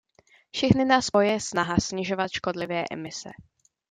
[0.51, 3.29] Všechny nás spojuje snaha snižovat škodlivé emise.